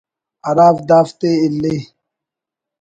بر 0.57 0.75
دافتے 0.89 1.29
اِلے 1.43 1.75